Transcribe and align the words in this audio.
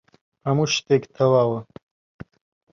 هەموو 0.45 0.71
شتێک 0.75 1.03
تەواوە. 1.15 1.59